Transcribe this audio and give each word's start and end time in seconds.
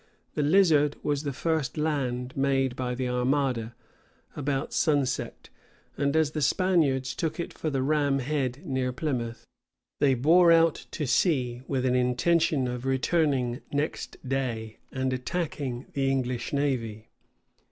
The 0.33 0.41
Lizard 0.41 0.95
was 1.03 1.21
the 1.21 1.31
first 1.31 1.77
land 1.77 2.35
made 2.35 2.75
by 2.75 2.95
the 2.95 3.07
armada, 3.07 3.75
about 4.35 4.73
sunset; 4.73 5.49
and 5.95 6.15
as 6.15 6.31
the 6.31 6.41
Spaniards 6.41 7.13
took 7.13 7.39
it 7.39 7.53
for 7.53 7.69
the 7.69 7.83
Ram 7.83 8.17
Head 8.17 8.65
near 8.65 8.91
Plymouth, 8.91 9.45
they 9.99 10.15
bore 10.15 10.51
out 10.51 10.87
to 10.89 11.05
sea 11.05 11.61
with 11.67 11.85
an 11.85 11.93
intention 11.93 12.67
of 12.67 12.83
returning 12.87 13.61
next 13.71 14.17
day, 14.27 14.77
and 14.91 15.13
attacking 15.13 15.85
the 15.93 16.09
English 16.09 16.51
navy. 16.51 17.09